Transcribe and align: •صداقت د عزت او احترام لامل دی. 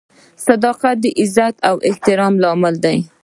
•صداقت 0.47 0.95
د 1.03 1.05
عزت 1.21 1.55
او 1.69 1.75
احترام 1.89 2.33
لامل 2.43 2.75
دی. 2.85 2.97